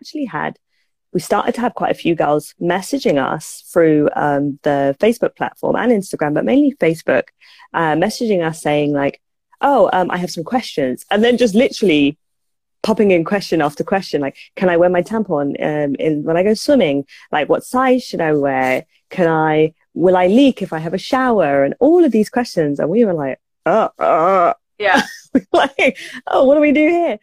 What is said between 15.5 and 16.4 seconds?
um, in when